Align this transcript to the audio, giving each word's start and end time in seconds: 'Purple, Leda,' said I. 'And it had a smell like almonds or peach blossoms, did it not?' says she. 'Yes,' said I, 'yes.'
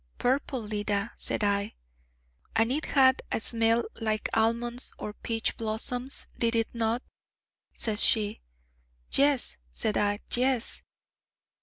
'Purple, 0.17 0.59
Leda,' 0.61 1.11
said 1.15 1.43
I. 1.43 1.75
'And 2.55 2.71
it 2.71 2.85
had 2.85 3.21
a 3.31 3.39
smell 3.39 3.83
like 3.99 4.29
almonds 4.33 4.91
or 4.97 5.13
peach 5.13 5.55
blossoms, 5.57 6.25
did 6.39 6.55
it 6.55 6.73
not?' 6.73 7.03
says 7.71 8.03
she. 8.03 8.41
'Yes,' 9.11 9.57
said 9.71 9.97
I, 9.97 10.21
'yes.' 10.33 10.81